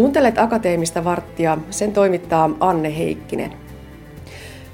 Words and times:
Kuuntelet 0.00 0.38
Akateemista 0.38 1.04
varttia, 1.04 1.58
sen 1.70 1.92
toimittaa 1.92 2.50
Anne 2.60 2.98
Heikkinen. 2.98 3.52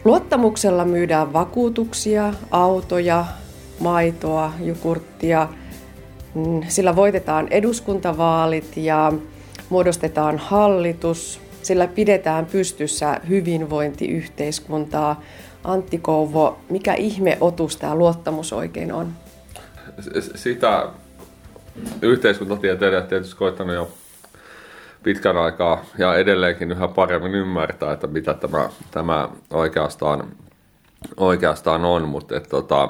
Luottamuksella 0.05 0.85
myydään 0.85 1.33
vakuutuksia, 1.33 2.35
autoja, 2.51 3.25
maitoa, 3.81 4.53
jukurttia. 4.61 5.49
Mm, 6.35 6.63
sillä 6.69 6.97
voitetaan 6.97 7.49
eduskuntavaalit 7.51 8.77
ja 8.77 9.13
muodostetaan 9.69 10.39
hallitus. 10.39 11.41
Sillä 11.63 11.87
pidetään 11.87 12.47
pystyssä 12.47 13.21
hyvinvointiyhteiskuntaa. 13.29 15.23
Antti 15.65 15.99
Kouvo, 15.99 16.59
mikä 16.71 16.95
ihme 16.95 17.39
otus 17.41 17.77
tämä 17.77 17.95
luottamus 17.95 18.53
oikein 18.53 18.93
on? 18.93 19.13
Sitä 20.35 20.87
yhteiskuntatieteilijät 22.03 23.09
tietysti 23.09 23.37
koittanut 23.37 23.75
jo 23.75 23.91
pitkän 25.07 25.37
aikaa 25.37 25.85
ja 25.99 26.15
edelleenkin 26.15 26.71
yhä 26.71 26.89
paremmin 26.89 27.35
ymmärtää, 27.35 27.93
että 27.93 28.07
mitä 28.07 28.35
tämä, 28.35 28.69
tämä 28.91 29.29
oikeastaan, 29.53 30.29
oikeastaan 31.17 31.85
on, 31.85 32.09
mutta 32.09 32.37
et, 32.37 32.49
tota, 32.49 32.89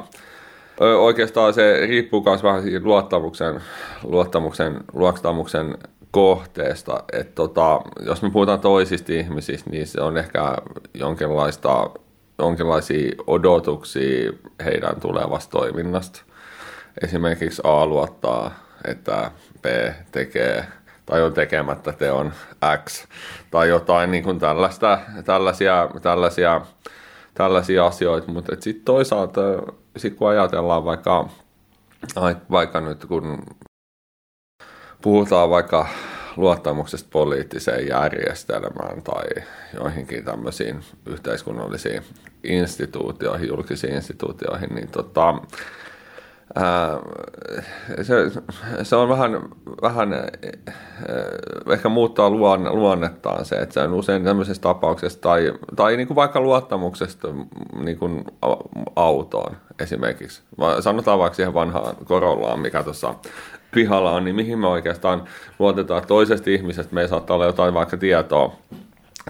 oikeastaan 0.80 1.54
se 1.54 1.86
riippuu 1.86 2.22
myös 2.24 2.42
vähän 2.42 2.62
luottamuksen, 2.82 3.60
luottamuksen, 4.02 4.80
luottamuksen 4.92 5.78
kohteesta. 6.10 7.04
Et 7.12 7.34
tota, 7.34 7.80
jos 8.06 8.22
me 8.22 8.30
puhutaan 8.30 8.60
toisista 8.60 9.12
ihmisistä, 9.12 9.70
niin 9.70 9.86
se 9.86 10.00
on 10.00 10.16
ehkä 10.16 10.56
jonkinlaista, 10.94 11.90
jonkinlaisia 12.38 13.12
odotuksia 13.26 14.32
heidän 14.64 15.00
tulevasta 15.00 15.50
toiminnasta. 15.50 16.22
Esimerkiksi 17.02 17.62
A 17.64 17.86
luottaa, 17.86 18.54
että 18.84 19.30
B 19.62 19.66
tekee 20.12 20.66
tai 21.06 21.22
on 21.22 21.32
tekemättä 21.32 21.92
teon 21.92 22.32
X 22.84 23.06
tai 23.50 23.68
jotain 23.68 24.10
niin 24.10 24.24
kuin 24.24 24.38
tällaista, 24.38 24.98
tällaisia, 25.24 25.88
tällaisia, 26.02 26.60
tällaisia 27.34 27.86
asioita, 27.86 28.32
mutta 28.32 28.56
sitten 28.60 28.84
toisaalta 28.84 29.40
sit 29.96 30.14
kun 30.14 30.28
ajatellaan 30.28 30.84
vaikka, 30.84 31.28
vaikka 32.50 32.80
nyt 32.80 33.04
kun 33.04 33.42
puhutaan 35.02 35.50
vaikka 35.50 35.86
luottamuksesta 36.36 37.08
poliittiseen 37.12 37.88
järjestelmään 37.88 39.02
tai 39.02 39.44
joihinkin 39.74 40.24
tämmöisiin 40.24 40.80
yhteiskunnallisiin 41.06 42.02
instituutioihin, 42.44 43.48
julkisiin 43.48 43.94
instituutioihin, 43.94 44.74
niin 44.74 44.88
tota, 44.88 45.34
se, 48.02 48.14
se 48.82 48.96
on 48.96 49.08
vähän, 49.08 49.42
vähän 49.82 50.14
ehkä 51.72 51.88
muuttaa 51.88 52.30
luonne, 52.30 52.70
luonnettaan 52.70 53.44
se, 53.44 53.56
että 53.56 53.72
se 53.72 53.80
on 53.80 53.94
usein 53.94 54.24
tämmöisessä 54.24 54.62
tapauksessa 54.62 55.20
tai, 55.20 55.52
tai 55.76 55.96
niin 55.96 56.06
kuin 56.06 56.16
vaikka 56.16 56.40
luottamuksesta 56.40 57.28
niin 57.84 57.98
kuin 57.98 58.24
autoon 58.96 59.56
esimerkiksi. 59.78 60.42
Sanotaan 60.80 61.18
vaikka 61.18 61.36
siihen 61.36 61.54
vanhaan 61.54 61.96
Korollaan, 62.04 62.60
mikä 62.60 62.82
tuossa 62.82 63.14
pihalla 63.74 64.12
on, 64.12 64.24
niin 64.24 64.36
mihin 64.36 64.58
me 64.58 64.68
oikeastaan 64.68 65.24
luotetaan 65.58 66.06
toisesta 66.06 66.50
ihmisestä. 66.50 66.94
Me 66.94 67.08
saattaa 67.08 67.34
olla 67.34 67.46
jotain 67.46 67.74
vaikka 67.74 67.96
tietoa, 67.96 68.56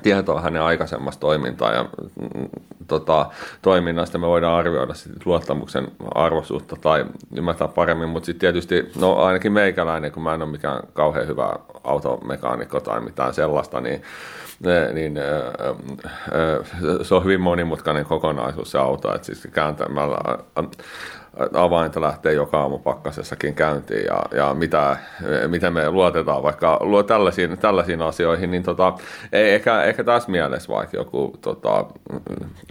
tietoa 0.02 0.40
hänen 0.40 0.62
aikaisemmasta 0.62 1.20
toimintaa 1.20 1.72
ja 1.72 1.82
mm, 1.82 2.48
tota, 2.86 3.26
toiminnasta. 3.62 4.18
Me 4.18 4.26
voidaan 4.26 4.58
arvioida 4.58 4.94
sit 4.94 5.26
luottamuksen 5.26 5.88
arvoisuutta 6.14 6.76
tai 6.80 7.04
ymmärtää 7.36 7.68
paremmin, 7.68 8.08
mutta 8.08 8.26
sitten 8.26 8.40
tietysti, 8.40 8.92
no 9.00 9.16
ainakin 9.16 9.52
meikäläinen, 9.52 10.12
kun 10.12 10.22
mä 10.22 10.34
en 10.34 10.42
ole 10.42 10.50
mikään 10.50 10.82
kauhean 10.92 11.26
hyvä 11.26 11.56
automekaanikko 11.84 12.80
tai 12.80 13.00
mitään 13.00 13.34
sellaista, 13.34 13.80
niin 13.80 14.02
niin 14.92 15.18
se 17.02 17.14
on 17.14 17.24
hyvin 17.24 17.40
monimutkainen 17.40 18.04
kokonaisuus 18.04 18.70
se 18.70 18.78
auto, 18.78 19.14
että 19.14 19.26
siis 19.26 19.48
kääntämällä 19.52 20.18
avainta 21.54 22.00
lähtee 22.00 22.32
joka 22.32 22.60
aamu 22.60 22.78
pakkasessakin 22.78 23.54
käyntiin 23.54 24.04
ja, 24.04 24.22
ja 24.36 24.54
mitä, 24.54 24.96
miten 25.46 25.72
me 25.72 25.90
luotetaan 25.90 26.42
vaikka 26.42 26.78
luo 26.80 27.02
tällaisiin, 27.02 27.58
tällaisiin 27.58 28.02
asioihin, 28.02 28.50
niin 28.50 28.62
tota, 28.62 28.92
ei, 29.32 29.54
ehkä, 29.54 29.82
ehkä 29.82 30.04
tässä 30.04 30.30
mielessä 30.30 30.72
vaikka 30.72 30.96
joku 30.96 31.38
tota, 31.40 31.86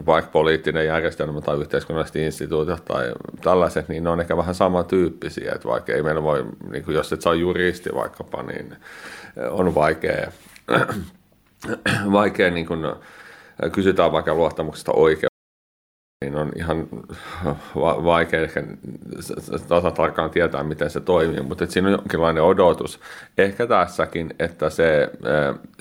vaikka 0.06 0.32
poliittinen 0.32 0.86
järjestelmä 0.86 1.42
tai 1.42 1.58
yhteiskunnalliset 1.58 2.16
instituutiot 2.16 2.86
tai 2.86 3.14
tällaiset, 3.42 3.90
niin 3.90 4.04
ne 4.04 4.10
on 4.10 4.22
ehkä 4.22 4.38
vähän 4.38 4.56
samantyyppisiä, 4.56 5.52
että 5.56 5.68
vaikka 5.68 5.94
ei 5.94 6.04
meillä 6.04 6.24
voi, 6.24 6.46
niin 6.72 6.84
kuin 6.84 6.96
jos 6.96 7.14
et 7.14 7.22
saa 7.22 7.34
juristi 7.34 7.90
vaikkapa, 7.96 8.44
niin 8.44 8.76
on 9.50 9.76
vaikea, 9.76 10.32
vaikea 12.12 12.52
niin 12.52 12.66
kuin, 12.66 12.86
kysytään 13.72 14.12
vaikka 14.12 14.34
luottamuksesta 14.34 14.92
oikein 14.92 15.35
niin 16.22 16.36
on 16.36 16.52
ihan 16.56 16.88
vaikea 18.04 18.42
ehkä 18.42 18.64
tasa 19.68 19.92
tarkkaan 19.92 20.30
tietää, 20.30 20.64
miten 20.64 20.90
se 20.90 21.00
toimii, 21.00 21.42
mutta 21.42 21.66
siinä 21.66 21.88
on 21.88 21.92
jonkinlainen 21.92 22.44
odotus 22.44 23.00
ehkä 23.38 23.68
tässäkin, 23.68 24.34
että 24.40 24.70
se, 24.70 25.10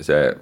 se 0.01 0.37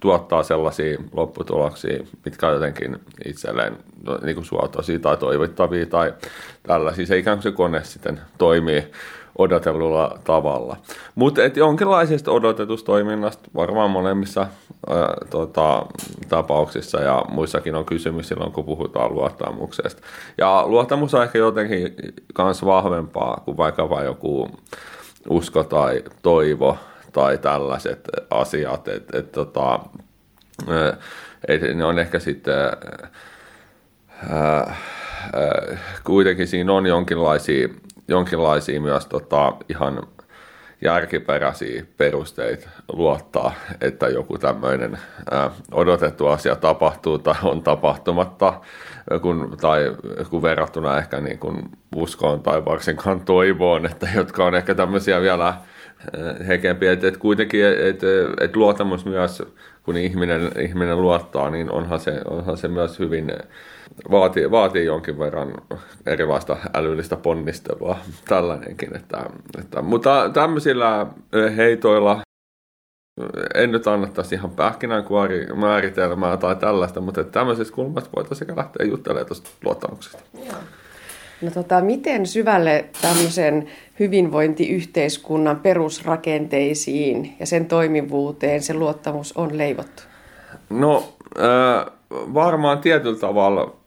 tuottaa 0.00 0.42
sellaisia 0.42 0.98
lopputuloksia, 1.12 2.04
mitkä 2.24 2.46
on 2.46 2.54
jotenkin 2.54 2.98
itselleen 3.24 3.76
no, 4.02 4.18
niin 4.22 4.34
kuin 4.34 4.44
suotoisia 4.44 4.98
tai 4.98 5.16
toivottavia 5.16 5.86
tai 5.86 6.14
tällaisia. 6.62 7.06
Se 7.06 7.18
ikään 7.18 7.36
kuin 7.36 7.42
se 7.42 7.52
kone 7.52 7.84
sitten 7.84 8.20
toimii 8.38 8.90
odotellulla 9.38 10.18
tavalla. 10.24 10.76
Mutta 11.14 11.40
jonkinlaisesta 11.54 12.30
odotetusta 12.30 12.86
toiminnasta 12.86 13.48
varmaan 13.54 13.90
molemmissa 13.90 14.40
ää, 14.40 15.14
tota, 15.30 15.86
tapauksissa 16.28 17.00
ja 17.00 17.24
muissakin 17.28 17.74
on 17.74 17.84
kysymys 17.84 18.28
silloin, 18.28 18.52
kun 18.52 18.64
puhutaan 18.64 19.14
luottamuksesta. 19.14 20.02
Ja 20.38 20.62
luottamus 20.66 21.14
on 21.14 21.22
ehkä 21.22 21.38
jotenkin 21.38 21.94
myös 22.38 22.64
vahvempaa 22.64 23.42
kuin 23.44 23.56
vaikka 23.56 24.02
joku 24.04 24.48
usko 25.30 25.64
tai 25.64 26.02
toivo 26.22 26.78
tai 27.12 27.38
tällaiset 27.38 28.08
asiat, 28.30 28.88
että 28.88 29.18
et, 29.18 29.32
tota, 29.32 29.80
et 31.48 31.76
ne 31.76 31.84
on 31.84 31.98
ehkä 31.98 32.18
sitten 32.18 32.54
ää, 34.30 34.76
kuitenkin 36.04 36.46
siinä 36.46 36.72
on 36.72 36.86
jonkinlaisia 36.86 37.68
jonkinlaisia 38.08 38.80
myös 38.80 39.06
tota, 39.06 39.52
ihan 39.68 40.02
järkiperäisiä 40.80 41.84
perusteita 41.96 42.68
luottaa, 42.92 43.52
että 43.80 44.08
joku 44.08 44.38
tämmöinen 44.38 44.98
odotettu 45.72 46.26
asia 46.26 46.56
tapahtuu 46.56 47.18
tai 47.18 47.34
on 47.42 47.62
tapahtumatta, 47.62 48.60
kun, 49.22 49.56
tai 49.60 49.96
kun 50.30 50.42
verrattuna 50.42 50.98
ehkä 50.98 51.20
niin 51.20 51.38
kuin 51.38 51.62
uskoon 51.96 52.42
tai 52.42 52.64
varsinkaan 52.64 53.20
toivoon, 53.20 53.86
että 53.86 54.08
jotka 54.14 54.44
on 54.44 54.54
ehkä 54.54 54.74
tämmöisiä 54.74 55.20
vielä 55.20 55.54
hekempiä, 56.48 56.92
että, 56.92 57.08
että 57.08 57.20
kuitenkin 57.20 57.64
että, 57.64 58.06
että 58.40 58.58
luottamus 58.58 59.04
myös, 59.04 59.42
kun 59.82 59.96
ihminen, 59.96 60.50
ihminen 60.60 61.02
luottaa, 61.02 61.50
niin 61.50 61.72
onhan 61.72 62.00
se, 62.00 62.20
onhan 62.30 62.56
se 62.56 62.68
myös 62.68 62.98
hyvin 62.98 63.32
vaatii, 64.10 64.50
vaatii 64.50 64.84
jonkin 64.84 65.18
verran 65.18 65.54
erilaista 66.06 66.56
älyllistä 66.74 67.16
ponnistelua, 67.16 67.98
tällainenkin. 68.28 68.96
Että, 68.96 69.24
että, 69.60 69.82
mutta 69.82 70.30
tämmöisillä 70.32 71.06
heitoilla 71.56 72.20
en 73.54 73.72
nyt 73.72 73.86
annettaisi 73.86 74.34
ihan 74.34 74.50
pähkinänkuori 74.50 75.46
määritelmää 75.54 76.36
tai 76.36 76.56
tällaista, 76.56 77.00
mutta 77.00 77.24
tämmöisessä 77.24 77.74
kulmasta 77.74 78.10
voitaisiin 78.16 78.56
lähteä 78.56 78.86
juttelemaan 78.86 79.26
tuosta 79.26 79.50
luottamuksesta. 79.64 80.18
No 81.42 81.50
tota, 81.50 81.80
miten 81.80 82.26
syvälle 82.26 82.84
tämmöisen 83.02 83.66
hyvinvointiyhteiskunnan 84.00 85.60
perusrakenteisiin 85.60 87.36
ja 87.40 87.46
sen 87.46 87.66
toimivuuteen 87.66 88.62
se 88.62 88.74
luottamus 88.74 89.36
on 89.36 89.58
leivottu? 89.58 90.02
No 90.70 91.14
äh, 91.38 91.86
varmaan 92.34 92.78
tietyllä 92.78 93.18
tavalla 93.18 93.78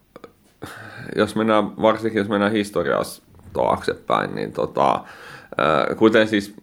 jos 1.16 1.36
mennään, 1.36 1.76
varsinkin 1.82 2.18
jos 2.18 2.28
mennään 2.28 2.52
historiassa 2.52 3.22
taaksepäin, 3.52 4.34
niin 4.34 4.52
tota, 4.52 5.04
kuten 5.98 6.28
siis, 6.28 6.54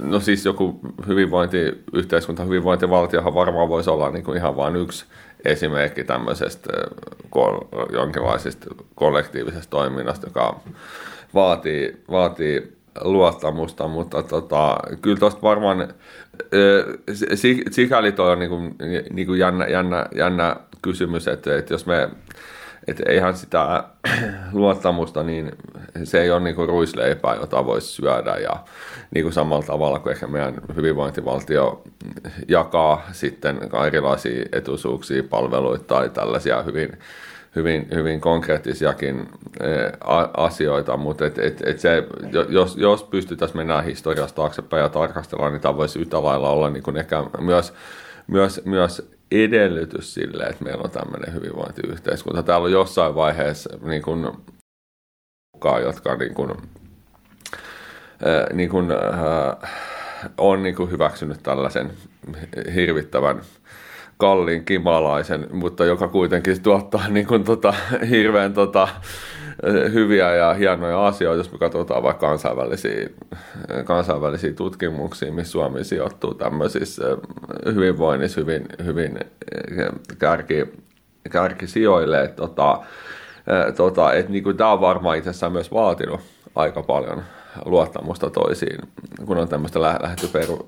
no 0.00 0.20
siis 0.20 0.44
joku 0.44 0.80
hyvinvointiyhteiskunta, 1.06 2.44
hyvinvointivaltiohan 2.44 3.34
varmaan 3.34 3.68
voisi 3.68 3.90
olla 3.90 4.10
niin 4.10 4.24
kuin 4.24 4.36
ihan 4.36 4.56
vain 4.56 4.76
yksi 4.76 5.04
esimerkki 5.44 6.04
tämmöisestä 6.04 6.72
jonkinlaisesta 7.92 8.66
kollektiivisesta 8.94 9.70
toiminnasta, 9.70 10.26
joka 10.26 10.60
vaatii, 11.34 12.02
vaatii 12.10 12.76
luottamusta, 13.00 13.88
mutta 13.88 14.22
tota, 14.22 14.76
kyllä 15.02 15.16
tuosta 15.16 15.42
varmaan, 15.42 15.94
sikäli 17.70 18.12
toi 18.12 18.32
on 18.32 18.38
niin 18.38 18.50
kuin, 18.50 18.74
niin 19.10 19.26
kuin 19.26 19.38
jännä, 19.38 19.66
jännä, 19.66 20.06
jännä 20.14 20.56
kysymys, 20.82 21.28
että, 21.28 21.58
että 21.58 21.74
jos 21.74 21.86
me 21.86 22.10
että 22.86 23.02
eihän 23.06 23.36
sitä 23.36 23.84
luottamusta, 24.52 25.22
niin 25.22 25.52
se 26.04 26.20
ei 26.20 26.30
ole 26.30 26.40
niin 26.40 26.56
kuin 26.56 26.68
ruisleipää, 26.68 27.34
jota 27.34 27.66
voisi 27.66 27.86
syödä. 27.86 28.36
Ja 28.36 28.56
niin 29.14 29.24
kuin 29.24 29.32
samalla 29.32 29.66
tavalla 29.66 29.98
kuin 29.98 30.12
ehkä 30.12 30.26
meidän 30.26 30.54
hyvinvointivaltio 30.76 31.82
jakaa 32.48 33.02
sitten 33.12 33.60
erilaisia 33.86 34.44
etuisuuksia, 34.52 35.22
palveluita 35.30 35.84
tai 35.84 36.10
tällaisia 36.10 36.62
hyvin 36.62 36.98
hyvin, 37.56 37.88
hyvin 37.94 38.20
konkreettisiakin 38.20 39.28
asioita, 40.36 40.96
mutta 40.96 41.26
et, 41.26 41.38
et, 41.38 41.62
et 41.66 41.80
se, 41.80 42.06
jos, 42.48 42.76
jos 42.76 43.04
pystyttäisiin 43.04 43.56
mennä 43.56 43.82
historiasta 43.82 44.36
taaksepäin 44.36 44.82
ja 44.82 44.88
tarkastellaan, 44.88 45.52
niin 45.52 45.60
tämä 45.62 45.76
voisi 45.76 45.98
yhtä 45.98 46.22
lailla 46.22 46.50
olla 46.50 46.70
niin 46.70 46.82
kuin 46.82 46.96
ehkä 46.96 47.24
myös, 47.40 47.72
myös, 48.26 48.62
myös 48.64 49.10
edellytys 49.32 50.14
sille, 50.14 50.44
että 50.44 50.64
meillä 50.64 50.82
on 50.82 50.90
tämmöinen 50.90 51.34
hyvinvointiyhteiskunta. 51.34 52.42
Täällä 52.42 52.64
on 52.64 52.72
jossain 52.72 53.14
vaiheessa 53.14 53.78
niin 53.82 54.02
kuin, 54.02 54.26
jotka 55.84 56.16
niin 56.16 56.34
kuin, 56.34 56.50
eh, 56.50 56.56
niin 58.52 58.70
kuin, 58.70 58.90
äh, 58.90 59.70
on 60.38 60.62
niin 60.62 60.74
kuin 60.74 60.90
hyväksynyt 60.90 61.42
tällaisen 61.42 61.90
hirvittävän 62.74 63.40
kalliin 64.16 64.64
kimalaisen, 64.64 65.46
mutta 65.52 65.84
joka 65.84 66.08
kuitenkin 66.08 66.62
tuottaa 66.62 67.08
niin 67.08 67.26
kuin, 67.26 67.44
tota, 67.44 67.74
hirveän 68.10 68.54
tota, 68.54 68.88
hyviä 69.92 70.34
ja 70.34 70.54
hienoja 70.54 71.06
asioita, 71.06 71.38
jos 71.40 71.52
me 71.52 71.58
katsotaan 71.58 72.02
vaikka 72.02 72.26
kansainvälisiä, 72.26 73.08
kansainvälisiä 73.84 74.52
tutkimuksia, 74.52 75.32
missä 75.32 75.52
Suomi 75.52 75.84
sijoittuu 75.84 76.34
tämmöisissä 76.34 77.02
hyvinvoinnissa 77.74 78.40
hyvin, 78.40 78.66
hyvin 78.84 79.18
kärki, 80.18 80.66
kärkisijoille. 81.30 82.28
Tota, 82.28 82.78
tota, 83.76 84.12
et, 84.12 84.28
niin 84.28 84.56
tämä 84.56 84.72
on 84.72 84.80
varmaan 84.80 85.18
itsessään 85.18 85.52
myös 85.52 85.72
vaatinut 85.72 86.20
aika 86.54 86.82
paljon 86.82 87.22
luottamusta 87.64 88.30
toisiin, 88.30 88.78
kun 89.26 89.38
on 89.38 89.48
tämmöistä 89.48 89.80
lähdetty 89.80 90.28
peru, 90.28 90.66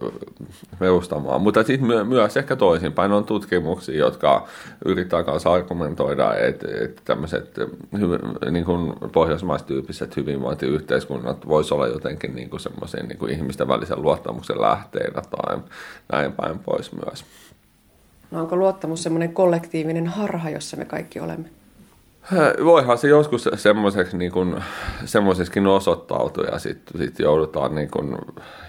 perustamaan. 0.79 1.43
Mutta 1.43 1.63
sitten 1.63 1.87
my, 1.87 2.05
myös 2.05 2.37
ehkä 2.37 2.57
toisinpäin 2.57 3.13
on 3.13 3.25
tutkimuksia, 3.25 3.99
jotka 3.99 4.47
yrittää 4.85 5.23
kanssa 5.23 5.53
argumentoida, 5.53 6.35
että, 6.35 6.69
että 6.85 7.03
tämmöiset 7.05 7.57
niin 8.51 8.65
kuin 8.65 8.93
pohjoismaistyyppiset 9.13 10.17
hyvinvointiyhteiskunnat 10.17 11.49
voisi 11.49 11.75
olla 11.75 11.87
jotenkin 11.87 12.35
niin 12.35 12.51
kuin 12.51 12.61
semmoisen 12.61 13.09
niin 13.09 13.19
kuin 13.19 13.33
ihmisten 13.33 13.69
välisen 13.69 14.03
luottamuksen 14.03 14.61
lähteenä 14.61 15.23
tai 15.31 15.59
näin 16.13 16.33
päin 16.33 16.59
pois 16.59 16.93
myös. 16.93 17.25
No 18.31 18.41
onko 18.41 18.57
luottamus 18.57 19.03
semmoinen 19.03 19.35
kollektiivinen 19.35 20.07
harha, 20.07 20.51
jossa 20.51 20.77
me 20.77 20.85
kaikki 20.85 21.21
olemme? 21.21 21.49
Voihan 22.65 22.99
se 22.99 23.09
joskus 23.09 23.49
semmoiseksi 23.55 24.17
niin 24.17 24.33
kuin, 24.33 24.65
semmoiseskin 25.05 25.67
osoittautua 25.67 26.45
ja 26.45 26.59
sitten 26.59 27.01
sit 27.03 27.19
joudutaan, 27.19 27.75
niin 27.75 27.91
kuin, 27.91 28.19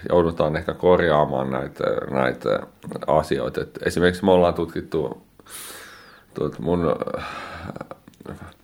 joudutaan 0.08 0.56
ehkä 0.56 0.74
korjaamaan 0.74 1.50
näitä, 1.50 1.84
näitä 2.10 2.60
asioita. 3.06 3.60
Et 3.60 3.78
esimerkiksi 3.86 4.24
me 4.24 4.30
ollaan 4.30 4.54
tutkittu 4.54 5.22
tuot 6.34 6.58
mun 6.58 6.96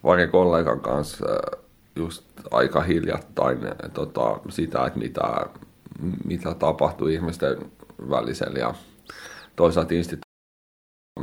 pari 0.02 0.28
kollegan 0.28 0.80
kanssa 0.80 1.26
just 1.96 2.24
aika 2.50 2.80
hiljattain 2.80 3.58
tota, 3.92 4.40
sitä, 4.48 4.86
että 4.86 4.98
mitä, 4.98 5.46
mitä 6.24 6.54
tapahtui 6.54 7.14
ihmisten 7.14 7.56
välisellä 8.10 8.58
ja 8.58 8.74
toisaalta 9.56 9.94
instituutioilla 9.94 10.31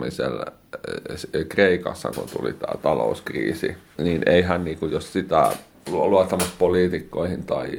Eh, 0.06 1.46
Kreikassa, 1.50 2.12
kun 2.16 2.30
tuli 2.38 2.54
tämä 2.54 2.74
talouskriisi, 2.82 3.78
niin 3.98 4.22
eihän, 4.26 4.66
niin 4.66 4.78
kuin, 4.78 4.92
jos 4.92 5.14
sitä 5.14 5.52
luottamus 5.92 6.54
poliitikkoihin 6.60 7.44
tai 7.44 7.70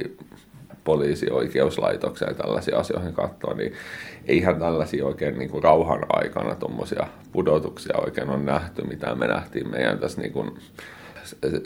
poliisi, 0.83 1.31
oikeuslaitokseen 1.31 2.31
ja 2.31 2.35
tällaisia 2.35 2.77
asioihin 2.77 3.13
katsoa, 3.13 3.53
niin 3.53 3.73
eihän 4.27 4.59
tällaisia 4.59 5.05
oikein 5.05 5.39
niin 5.39 5.49
kuin 5.49 5.63
rauhan 5.63 6.05
aikana 6.09 6.55
tuommoisia 6.55 7.07
pudotuksia 7.31 7.97
oikein 7.97 8.29
on 8.29 8.45
nähty, 8.45 8.83
mitä 8.83 9.15
me 9.15 9.27
nähtiin 9.27 9.71
meidän 9.71 9.99
tässä 9.99 10.21
niin 10.21 10.33
kuin 10.33 10.51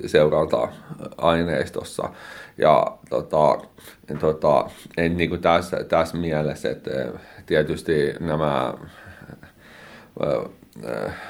seuranta-aineistossa. 0.06 2.10
Ja 2.58 2.98
tota, 3.10 3.58
tota, 4.20 4.70
en 4.98 5.18
niin 5.18 5.30
kuin 5.30 5.42
tässä, 5.42 5.84
tässä 5.84 6.18
mielessä, 6.18 6.72
että 6.72 6.92
tietysti 7.46 8.14
nämä 8.20 8.74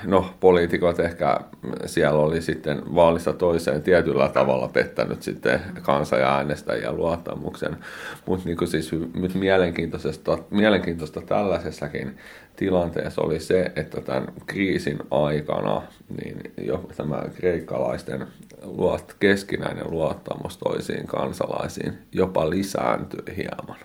no, 0.04 0.34
poliitikot 0.40 1.00
ehkä 1.00 1.40
siellä 1.86 2.20
oli 2.20 2.42
sitten 2.42 2.96
vaalista 2.96 3.34
toiseen 3.34 3.82
tietyllä 3.82 4.30
tavalla 4.30 4.68
pettänyt 4.68 5.22
sitten 5.24 5.62
kansa- 5.82 6.18
ja 6.18 6.36
äänestäjien 6.36 6.98
luottamuksen. 6.98 7.78
Mutta 8.26 8.46
niin 8.46 8.68
siis 8.68 8.92
mielenkiintoista, 9.34 10.38
mielenkiintoista 10.50 11.22
tällaisessakin 11.22 12.18
tilanteessa 12.56 13.22
oli 13.22 13.40
se, 13.40 13.72
että 13.76 14.02
tämän 14.02 14.28
kriisin 14.46 15.00
aikana 15.12 15.82
niin 16.24 16.54
jo 16.58 16.90
tämä 16.98 17.24
kreikkalaisten 17.36 18.28
luot, 18.64 19.16
keskinäinen 19.20 19.92
luottamus 19.92 20.58
toisiin 20.58 21.08
kansalaisiin 21.08 21.98
jopa 22.12 22.50
lisääntyi 22.50 23.38
hieman. 23.38 23.78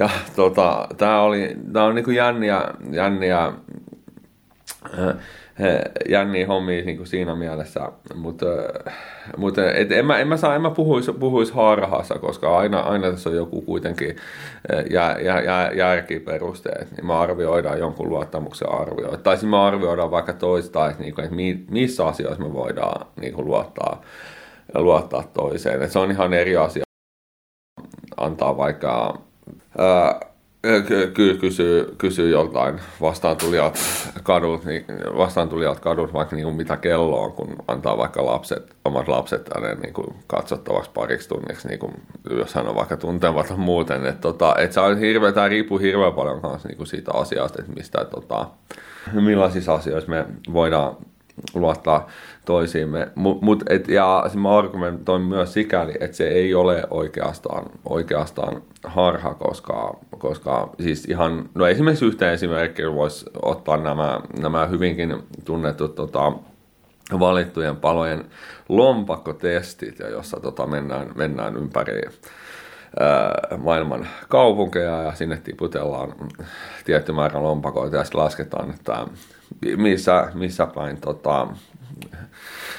Ja 0.00 0.10
tota, 0.36 0.88
tämä 0.96 1.22
oli, 1.22 1.56
tää 1.72 1.84
on 1.84 1.94
niinku 1.94 2.10
jänniä, 2.10 2.64
jänniä, 2.90 3.52
äh, 4.98 5.14
jänniä 6.08 6.46
hommia 6.46 6.84
niin 6.84 6.96
kuin 6.96 7.06
siinä 7.06 7.34
mielessä, 7.34 7.92
mutta, 8.14 8.46
mutta 9.36 9.72
et 9.72 9.92
en, 9.92 10.06
mä, 10.06 10.18
en 10.18 10.28
mä, 10.28 10.36
saa, 10.36 10.54
en 10.54 10.62
mä 10.62 10.70
puhuisi, 10.70 11.12
puhuisi 11.12 11.54
harhassa, 11.54 12.14
koska 12.14 12.58
aina, 12.58 12.80
aina 12.80 13.10
tässä 13.10 13.30
on 13.30 13.36
joku 13.36 13.62
kuitenkin 13.62 14.16
jä, 14.90 15.16
jä, 15.22 15.40
jä, 15.40 15.70
järkiperusteet, 15.74 16.96
niin 16.96 17.06
me 17.06 17.14
arvioidaan 17.14 17.78
jonkun 17.78 18.08
luottamuksen 18.08 18.72
arvioita. 18.72 19.16
Tai 19.16 19.36
siis 19.36 19.50
me 19.50 19.58
arvioidaan 19.58 20.10
vaikka 20.10 20.32
toista, 20.32 20.90
että, 20.90 21.02
niin 21.02 21.14
kuin, 21.14 21.24
että 21.24 21.72
missä 21.72 22.06
asioissa 22.06 22.42
me 22.42 22.52
voidaan 22.52 23.06
niin 23.20 23.32
kuin 23.32 23.46
luottaa, 23.46 24.02
luottaa 24.74 25.24
toiseen. 25.32 25.82
Et 25.82 25.92
se 25.92 25.98
on 25.98 26.10
ihan 26.10 26.34
eri 26.34 26.56
asia 26.56 26.84
antaa 28.16 28.56
vaikka 28.56 29.20
Kyllä 30.86 31.36
kysyy, 31.40 31.94
kysyy 31.98 32.30
joltain 32.30 32.80
vastaantulijat 33.00 33.78
kadut, 34.22 34.64
niin 34.64 34.84
vastaantulijat 35.16 35.80
kadut 35.80 36.12
vaikka 36.12 36.36
niin 36.36 36.44
kuin 36.44 36.56
mitä 36.56 36.76
kello 36.76 37.22
on, 37.22 37.32
kun 37.32 37.56
antaa 37.68 37.98
vaikka 37.98 38.26
lapset, 38.26 38.76
omat 38.84 39.08
lapset 39.08 39.44
tänne 39.44 39.74
niin 39.74 39.94
kuin 39.94 40.14
katsottavaksi 40.26 40.90
pariksi 40.94 41.28
tunniksi, 41.28 41.68
niin 41.68 41.78
kuin, 41.78 41.92
jos 42.30 42.54
hän 42.54 42.68
on 42.68 42.74
vaikka 42.74 42.96
tuntevat 42.96 43.56
muuten. 43.56 44.06
Että 44.06 44.20
tota, 44.20 44.54
et 44.58 44.72
se 44.72 44.80
on 44.80 44.98
hirveä, 44.98 45.32
tämä 45.32 45.48
riippuu 45.48 45.78
hirveän 45.78 46.12
paljon 46.12 46.40
kanssa 46.40 46.68
niin 46.68 46.76
kuin 46.76 46.86
siitä 46.86 47.10
asiasta, 47.14 47.62
että 47.62 47.72
mistä, 47.72 48.04
tota, 48.04 48.46
millaisissa 49.12 49.74
asioissa 49.74 50.10
me 50.10 50.26
voidaan 50.52 50.96
luottaa 51.54 52.08
toisiimme. 52.44 53.08
Mut, 53.14 53.42
mut, 53.42 53.62
et, 53.70 53.88
ja 53.88 54.24
mä 54.34 54.58
argumentoin 54.58 55.22
myös 55.22 55.52
sikäli, 55.52 55.94
että 56.00 56.16
se 56.16 56.28
ei 56.28 56.54
ole 56.54 56.82
oikeastaan, 56.90 57.64
oikeastaan 57.84 58.62
harha, 58.84 59.34
koska, 59.34 59.96
koska 60.18 60.70
siis 60.80 61.04
ihan, 61.04 61.48
no 61.54 61.66
esimerkiksi 61.66 62.04
yhteen 62.04 62.34
esimerkkiä 62.34 62.94
voisi 62.94 63.26
ottaa 63.42 63.76
nämä, 63.76 64.20
nämä 64.40 64.66
hyvinkin 64.66 65.16
tunnetut 65.44 65.94
tota, 65.94 66.32
valittujen 67.18 67.76
palojen 67.76 68.24
lompakkotestit, 68.68 69.98
ja 69.98 70.08
jossa 70.08 70.40
tota, 70.40 70.66
mennään, 70.66 71.12
mennään 71.14 71.56
ympäri 71.56 72.00
maailman 73.58 74.06
kaupunkeja 74.28 75.02
ja 75.02 75.12
sinne 75.14 75.36
tiputellaan 75.36 76.14
tietty 76.84 77.12
määrä 77.12 77.42
lompakoita 77.42 77.96
ja 77.96 78.04
sitten 78.04 78.20
lasketaan, 78.20 78.70
että 78.70 79.06
missä, 79.76 80.30
missä 80.34 80.66
päin, 80.66 81.00
tota, 81.00 81.46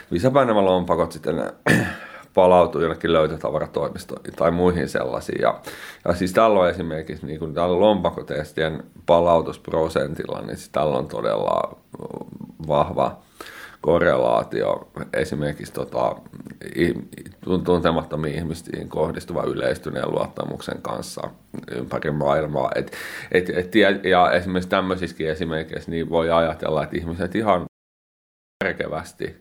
missä 0.09 0.31
päin 0.31 0.47
nämä 0.47 0.65
lompakot 0.65 1.11
sitten 1.11 1.51
palautuu 2.33 2.81
jonnekin 2.81 3.13
löytötavaratoimistoihin 3.13 4.33
tai 4.35 4.51
muihin 4.51 4.89
sellaisiin. 4.89 5.41
Ja, 5.41 5.61
ja 6.05 6.13
siis 6.13 6.33
tällä 6.33 6.59
on 6.59 6.69
esimerkiksi 6.69 7.25
niin 7.25 7.39
kun 7.39 7.53
tällä 7.53 7.79
lompakotestien 7.79 8.83
palautusprosentilla, 9.05 10.41
niin 10.41 10.57
siis 10.57 10.69
tällä 10.69 10.97
on 10.97 11.07
todella 11.07 11.77
vahva 12.67 13.19
korrelaatio 13.81 14.91
esimerkiksi 15.13 15.73
tota, 15.73 16.15
tuntemattomiin 17.63 18.35
ihmisiin 18.35 18.89
kohdistuva 18.89 19.43
yleistyneen 19.43 20.11
luottamuksen 20.11 20.81
kanssa 20.81 21.29
ympäri 21.71 22.11
maailmaa. 22.11 22.71
Et, 22.75 22.93
et, 23.31 23.49
et, 23.49 23.75
ja 24.05 24.31
esimerkiksi 24.31 24.69
tämmöisissäkin 24.69 25.29
esimerkiksi 25.29 25.91
niin 25.91 26.09
voi 26.09 26.31
ajatella, 26.31 26.83
että 26.83 26.97
ihmiset 26.97 27.35
ihan 27.35 27.63
järkevästi 28.63 29.37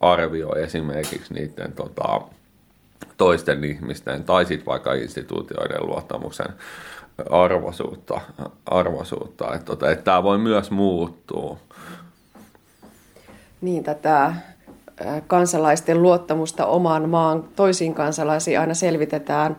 arvioi 0.00 0.62
esimerkiksi 0.62 1.34
niiden 1.34 1.72
tota, 1.72 2.20
toisten 3.16 3.64
ihmisten 3.64 4.24
tai 4.24 4.44
sitten 4.44 4.66
vaikka 4.66 4.94
instituutioiden 4.94 5.86
luottamuksen 5.86 6.48
arvoisuutta. 7.30 8.20
arvoisuutta. 8.66 9.54
Että 9.54 9.64
tota, 9.64 9.90
et 9.90 10.04
tämä 10.04 10.22
voi 10.22 10.38
myös 10.38 10.70
muuttua 10.70 11.58
niin 13.64 13.84
tätä 13.84 14.34
kansalaisten 15.26 16.02
luottamusta 16.02 16.66
omaan 16.66 17.08
maan 17.08 17.44
toisiin 17.56 17.94
kansalaisiin 17.94 18.60
aina 18.60 18.74
selvitetään 18.74 19.56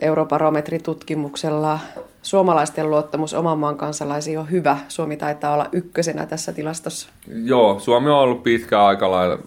Eurobarometritutkimuksella. 0.00 1.78
Suomalaisten 2.22 2.90
luottamus 2.90 3.34
oman 3.34 3.58
maan 3.58 3.76
kansalaisiin 3.76 4.38
on 4.38 4.50
hyvä. 4.50 4.78
Suomi 4.88 5.16
taitaa 5.16 5.54
olla 5.54 5.68
ykkösenä 5.72 6.26
tässä 6.26 6.52
tilastossa. 6.52 7.08
Joo, 7.44 7.78
Suomi 7.80 8.10
on 8.10 8.16
ollut 8.16 8.42
pitkään 8.42 8.82
aika 8.82 9.10
lailla 9.10 9.38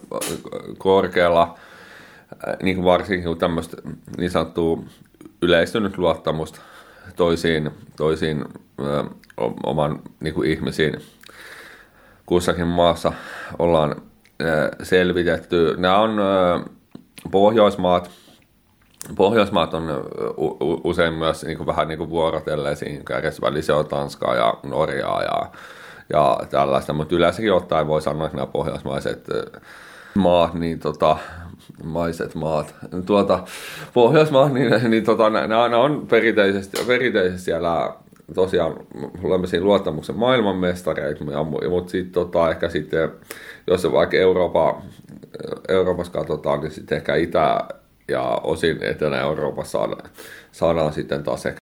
korkealla, 0.78 1.58
niin 2.62 2.76
kuin 2.76 2.84
varsinkin 2.84 3.28
kun 3.28 3.38
tämmöistä 3.38 3.76
niin 4.18 4.30
sanottua 4.30 4.82
yleistynyt 5.42 5.98
luottamusta 5.98 6.60
toisiin, 7.16 7.70
toisiin 7.96 8.44
ö, 8.80 9.04
oman 9.64 10.00
niin 10.20 10.34
kuin 10.34 10.50
ihmisiin 10.50 11.00
kussakin 12.30 12.66
maassa 12.66 13.12
ollaan 13.58 14.02
selvitetty. 14.82 15.74
Nämä 15.78 15.98
on 15.98 16.16
Pohjoismaat, 17.30 18.10
Pohjoismaat 19.16 19.74
on 19.74 19.88
usein 20.84 21.14
myös 21.14 21.44
niin 21.44 21.56
kuin 21.56 21.66
vähän 21.66 21.88
niin 21.88 21.98
kuin 21.98 22.10
vuorotelleen 22.10 22.76
siinä 22.76 23.04
kärjessä 23.04 23.42
välissä 23.42 23.76
on 23.76 23.86
Tanskaa 23.86 24.34
ja 24.34 24.54
Norjaa 24.62 25.22
ja, 25.22 25.50
ja 26.12 26.38
tällaista, 26.50 26.92
mutta 26.92 27.14
yleensäkin 27.14 27.52
ottaen 27.52 27.86
voi 27.86 28.02
sanoa, 28.02 28.26
että 28.26 28.36
nämä 28.36 28.46
pohjoismaiset 28.46 29.26
maat, 30.14 30.54
niin 30.54 30.78
tota, 30.78 31.16
maiset 31.84 32.34
maat, 32.34 32.74
tuota, 33.06 33.44
Pohjoismaat, 33.94 34.52
niin, 34.52 34.90
niin 34.90 35.04
tota, 35.04 35.30
nämä, 35.30 35.46
nämä 35.46 35.76
on 35.76 36.06
perinteisesti, 36.06 36.84
perinteisesti 36.86 37.40
siellä 37.40 37.92
tosiaan 38.34 38.76
olemme 39.22 39.46
siinä 39.46 39.66
luottamuksen 39.66 40.16
maailmanmestareita, 40.16 41.24
mutta 41.68 41.90
sitten 41.90 42.12
tota, 42.12 42.50
ehkä 42.50 42.68
sitten, 42.68 43.10
jos 43.66 43.82
se 43.82 43.92
vaikka 43.92 44.16
Eurooppa, 44.16 44.82
Euroopassa 45.68 46.12
katsotaan, 46.12 46.60
niin 46.60 46.70
sitten 46.70 46.96
ehkä 46.96 47.14
Itä- 47.14 47.68
ja 48.08 48.40
osin 48.44 48.82
Etelä-Euroopassa 48.82 49.78
saadaan, 49.78 50.10
saadaan 50.52 50.92
sitten 50.92 51.22
taas 51.22 51.46
ehkä 51.46 51.60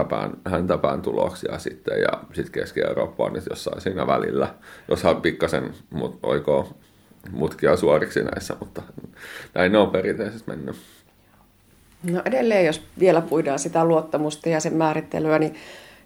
häntäpään, 0.00 0.32
häntäpään 0.46 1.02
tuloksia 1.02 1.58
sitten 1.58 2.00
ja 2.00 2.20
sitten 2.32 2.52
Keski-Eurooppa 2.52 3.24
on 3.24 3.32
nyt 3.32 3.44
jossain 3.50 3.80
siinä 3.80 4.06
välillä, 4.06 4.54
jos 4.88 5.02
hän 5.02 5.20
pikkasen 5.20 5.74
mut, 5.90 6.18
oikoo 6.22 6.68
mutkia 7.30 7.76
suoriksi 7.76 8.22
näissä, 8.22 8.56
mutta 8.60 8.82
näin 9.54 9.72
ne 9.72 9.78
on 9.78 9.90
perinteisesti 9.90 10.50
mennyt. 10.50 10.76
No 12.10 12.22
edelleen, 12.24 12.66
jos 12.66 12.82
vielä 12.98 13.20
puidaan 13.20 13.58
sitä 13.58 13.84
luottamusta 13.84 14.48
ja 14.48 14.60
sen 14.60 14.74
määrittelyä, 14.74 15.38
niin 15.38 15.54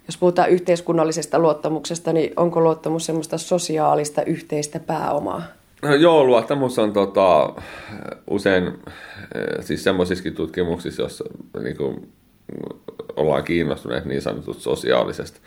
jos 0.07 0.17
puhutaan 0.17 0.49
yhteiskunnallisesta 0.49 1.39
luottamuksesta, 1.39 2.13
niin 2.13 2.33
onko 2.35 2.61
luottamus 2.61 3.05
semmoista 3.05 3.37
sosiaalista 3.37 4.23
yhteistä 4.23 4.79
pääomaa? 4.79 5.41
No, 5.81 5.95
joo, 5.95 6.23
luottamus 6.23 6.79
on 6.79 6.93
tota, 6.93 7.53
usein 8.29 8.67
eh, 8.67 9.65
siis 9.65 9.83
semmoisissakin 9.83 10.35
tutkimuksissa, 10.35 11.01
joissa 11.01 11.23
niin 11.63 11.77
kuin, 11.77 12.11
ollaan 13.15 13.43
kiinnostuneet 13.43 14.05
niin 14.05 14.21
sanotut 14.21 14.61
sosiaalisesta 14.61 15.39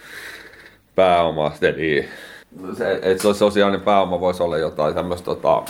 pääomasta, 0.95 1.69
eli 1.69 2.09
se, 2.79 3.01
että 3.03 3.23
se 3.23 3.35
sosiaalinen 3.35 3.81
pääoma 3.81 4.21
voisi 4.21 4.43
olla 4.43 4.59
jotain 4.59 4.95
tämmöistä 4.95 5.25
tota, 5.25 5.63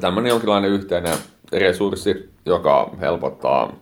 tämmöinen 0.00 0.30
jonkinlainen 0.30 0.70
yhteinen 0.70 1.14
resurssi, 1.52 2.30
joka 2.46 2.90
helpottaa, 3.00 3.72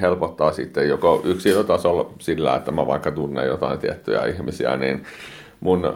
helpottaa 0.00 0.52
sitten 0.52 0.88
joko 0.88 1.20
yksilötasolla 1.24 2.10
sillä, 2.18 2.56
että 2.56 2.70
mä 2.72 2.86
vaikka 2.86 3.10
tunnen 3.10 3.46
jotain 3.46 3.78
tiettyjä 3.78 4.26
ihmisiä, 4.26 4.76
niin 4.76 5.02
mun 5.60 5.92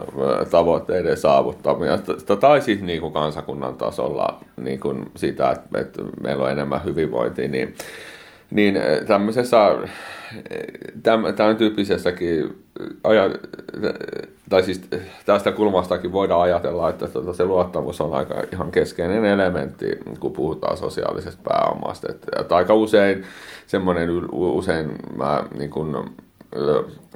tavoitteiden 0.51 1.17
saavuttaminen. 1.17 1.99
Tai 2.39 2.61
sitten 2.61 2.87
niin 2.87 3.01
kuin 3.01 3.13
kansakunnan 3.13 3.75
tasolla 3.75 4.39
niin 4.57 4.79
kuin 4.79 5.11
sitä, 5.15 5.51
että 5.51 6.01
meillä 6.23 6.43
on 6.43 6.51
enemmän 6.51 6.83
hyvinvointia, 6.83 7.47
niin, 7.47 7.75
niin 8.51 8.79
tämmöisessä, 9.07 9.57
tämän 11.35 11.57
tyyppisessäkin 11.57 12.65
tai 14.49 14.63
siis 14.63 14.81
tästä 15.25 15.51
kulmastakin 15.51 16.11
voidaan 16.11 16.41
ajatella, 16.41 16.89
että 16.89 17.07
tuota, 17.07 17.33
se 17.33 17.45
luottamus 17.45 18.01
on 18.01 18.13
aika 18.13 18.35
ihan 18.53 18.71
keskeinen 18.71 19.25
elementti, 19.25 19.99
kun 20.19 20.33
puhutaan 20.33 20.77
sosiaalisesta 20.77 21.41
pääomasta. 21.49 22.07
Että, 22.11 22.55
aika 22.55 22.73
usein 22.73 23.25
semmoinen, 23.67 24.09
usein 24.31 24.91
mä 25.17 25.43
niin 25.57 25.69
kuin, 25.69 25.95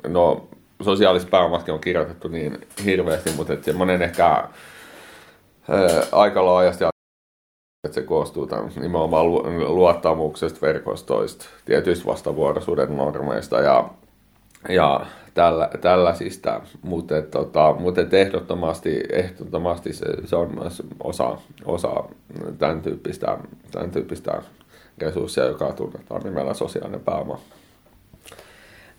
no 0.07 0.47
sosiaaliset 0.81 1.29
pääomatkin 1.29 1.73
on 1.73 1.79
kirjoitettu 1.79 2.27
niin 2.27 2.57
hirveästi, 2.85 3.31
mutta 3.37 3.53
semmoinen 3.61 4.01
ehkä 4.01 4.25
ää, 4.25 4.49
aika 6.11 6.45
laajasti 6.45 6.83
että 7.83 7.95
se 7.95 8.01
koostuu 8.01 8.49
nimenomaan 8.75 9.25
luottamuksesta, 9.75 10.61
verkostoista, 10.61 11.45
tietyistä 11.65 12.05
vastavuoroisuuden 12.05 12.97
normeista 12.97 13.61
ja, 13.61 13.89
ja 14.69 15.05
tällä, 15.33 15.69
tällaisista, 15.81 16.61
mutta, 16.81 17.21
tota, 17.21 17.75
mutta 17.79 18.01
ehdottomasti, 18.11 19.03
ehdottomasti 19.11 19.93
se, 19.93 20.05
se, 20.25 20.35
on 20.35 20.55
myös 20.59 20.83
osa, 21.03 21.37
osa 21.65 22.03
tämän, 22.57 22.81
tyyppistä, 22.81 23.37
tämän 23.71 23.91
tyyppistä 23.91 24.41
resurssia, 24.97 25.45
joka 25.45 25.73
tunnetaan 25.73 26.21
nimellä 26.23 26.53
sosiaalinen 26.53 27.01
pääoma. 27.01 27.39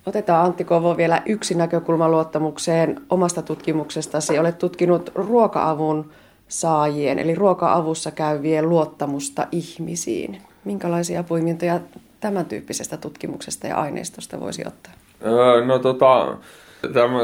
Otetaan 0.06 0.46
Antti 0.46 0.64
Kovo 0.64 0.96
vielä 0.96 1.22
yksi 1.26 1.54
näkökulma 1.54 2.08
luottamukseen 2.08 3.00
omasta 3.10 3.42
tutkimuksestasi. 3.42 4.38
Olet 4.38 4.58
tutkinut 4.58 5.10
ruoka-avun 5.14 6.10
saajien, 6.50 7.18
eli 7.18 7.34
ruoka-avussa 7.34 8.10
käyvien 8.10 8.68
luottamusta 8.68 9.46
ihmisiin. 9.52 10.42
Minkälaisia 10.64 11.22
poimintoja 11.22 11.80
tämän 12.20 12.46
tyyppisestä 12.46 12.96
tutkimuksesta 12.96 13.66
ja 13.66 13.76
aineistosta 13.76 14.40
voisi 14.40 14.62
ottaa? 14.66 14.92
Öö, 15.26 15.64
no 15.64 15.78
tota, 15.78 16.36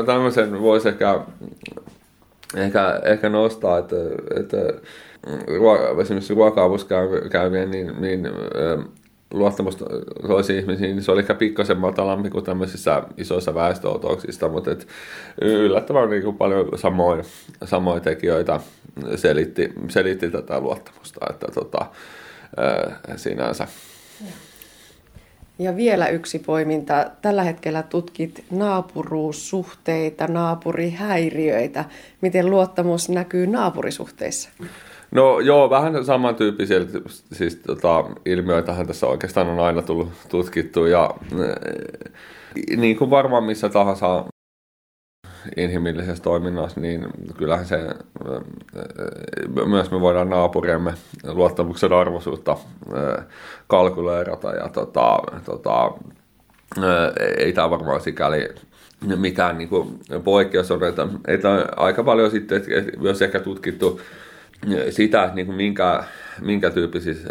tämmöisen 0.06 0.61
voisi 0.62 0.88
ehkä, 0.88 1.21
ehkä, 2.56 3.00
ehkä 3.04 3.28
nostaa, 3.28 3.78
että, 3.78 3.97
että 4.40 4.56
ruoka, 5.59 6.02
esimerkiksi 6.02 6.35
ruoka-avussa 6.35 6.87
käyvien, 7.30 7.71
niin, 7.71 8.00
niin 8.00 8.28
luottamusta 9.38 9.85
toisiin 10.26 10.59
ihmisiin, 10.59 10.97
niin 10.97 11.02
se 11.02 11.12
oli 11.12 11.21
ehkä 11.21 11.35
pikkasen 11.35 11.78
matalampi 11.78 12.31
kuin 12.31 12.45
tämmöisissä 12.45 13.02
isoissa 13.16 13.55
väestöotoksissa, 13.55 14.49
mutta 14.49 14.71
et 14.71 14.87
yllättävän 15.40 16.11
niin 16.11 16.23
kuin 16.23 16.37
paljon 16.37 16.78
samoja, 16.78 17.25
samoja 17.64 18.00
tekijöitä 18.00 18.61
selitti, 19.16 19.73
selitti 19.88 20.31
tätä 20.31 20.61
luottamusta, 20.61 21.26
että 21.31 21.47
tota, 21.55 21.87
sinänsä. 23.16 23.66
Ja 25.59 25.76
vielä 25.76 26.09
yksi 26.09 26.38
poiminta. 26.38 27.11
Tällä 27.23 27.43
hetkellä 27.43 27.83
tutkit 27.83 28.45
naapuruussuhteita, 28.50 30.26
naapurihäiriöitä. 30.26 31.85
Miten 32.21 32.50
luottamus 32.50 33.09
näkyy 33.09 33.47
naapurisuhteissa? 33.47 34.50
No 35.11 35.41
joo, 35.41 35.71
vähän 35.71 36.05
samantyyppisiä 36.05 36.81
siis, 37.33 37.57
tota, 37.57 38.05
ilmiöitähän 38.25 38.87
tässä 38.87 39.07
oikeastaan 39.07 39.49
on 39.49 39.61
aina 39.61 39.83
tullut 39.83 40.09
tutkittu 40.29 40.87
ja 40.87 41.11
niin 42.77 42.97
kuin 42.97 43.11
varmaan 43.11 43.45
missä 43.45 43.69
tahansa 43.69 44.25
inhimillisessä 45.57 46.23
toiminnassa, 46.23 46.81
niin 46.81 47.07
kyllähän 47.39 47.67
se, 47.67 47.79
myös 49.67 49.91
me 49.91 50.01
voidaan 50.01 50.31
naapuriemme 50.31 50.95
luottamuksen 51.25 51.93
arvoisuutta 51.93 52.57
kalkuleerata 53.67 54.51
ja 54.51 54.69
tota, 54.69 55.19
tota, 55.45 55.93
ei 57.37 57.53
tämä 57.53 57.71
varmaan 57.71 58.01
sikäli 58.01 58.49
mikään 59.17 59.59
niin 59.59 59.69
poikkeus 60.25 60.71
on, 60.71 60.85
että, 60.85 61.09
että 61.29 61.67
aika 61.77 62.05
paljon 62.05 62.31
sitten 62.31 62.59
että 62.59 63.01
myös 63.01 63.23
ehkä 63.23 63.41
tutkittu 63.41 64.01
sitä, 64.91 65.31
niin 65.35 65.47
kuin 65.47 65.57
minkä, 65.57 66.05
minkä 66.41 66.71
tyyppisissä 66.71 67.29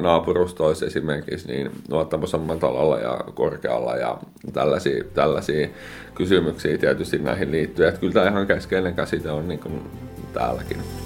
naapurustoissa 0.00 0.86
esimerkiksi 0.86 1.48
niin 1.48 1.70
luottamus 1.88 2.34
on 2.34 2.40
matalalla 2.40 2.98
ja 2.98 3.24
korkealla 3.34 3.96
ja 3.96 4.18
tällaisia, 4.52 5.04
tällaisia 5.14 5.68
kysymyksiä 6.14 6.78
tietysti 6.78 7.18
näihin 7.18 7.52
liittyy. 7.52 7.86
Että 7.86 8.00
kyllä 8.00 8.12
tämä 8.12 8.28
ihan 8.28 8.46
keskeinen 8.46 8.94
käsite 8.94 9.30
on 9.30 9.48
niin 9.48 9.60
kuin 9.60 9.82
täälläkin. 10.32 11.05